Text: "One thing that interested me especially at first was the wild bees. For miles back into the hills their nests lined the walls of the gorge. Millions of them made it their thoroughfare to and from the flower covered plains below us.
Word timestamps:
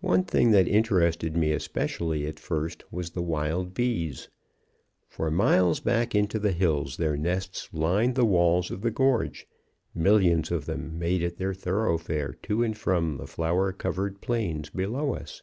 "One 0.00 0.22
thing 0.22 0.52
that 0.52 0.68
interested 0.68 1.36
me 1.36 1.50
especially 1.50 2.24
at 2.24 2.38
first 2.38 2.84
was 2.92 3.10
the 3.10 3.20
wild 3.20 3.74
bees. 3.74 4.28
For 5.08 5.28
miles 5.28 5.80
back 5.80 6.14
into 6.14 6.38
the 6.38 6.52
hills 6.52 6.98
their 6.98 7.16
nests 7.16 7.68
lined 7.72 8.14
the 8.14 8.24
walls 8.24 8.70
of 8.70 8.82
the 8.82 8.92
gorge. 8.92 9.48
Millions 9.92 10.52
of 10.52 10.66
them 10.66 11.00
made 11.00 11.20
it 11.20 11.36
their 11.38 11.52
thoroughfare 11.52 12.34
to 12.44 12.62
and 12.62 12.78
from 12.78 13.16
the 13.16 13.26
flower 13.26 13.72
covered 13.72 14.20
plains 14.20 14.70
below 14.70 15.14
us. 15.16 15.42